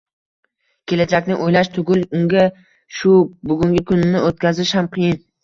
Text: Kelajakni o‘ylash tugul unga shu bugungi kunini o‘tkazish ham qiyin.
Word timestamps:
Kelajakni 0.91 1.37
o‘ylash 1.47 1.69
tugul 1.75 2.01
unga 2.21 2.47
shu 3.01 3.13
bugungi 3.53 3.85
kunini 3.93 4.25
o‘tkazish 4.31 4.75
ham 4.81 4.91
qiyin. 4.99 5.23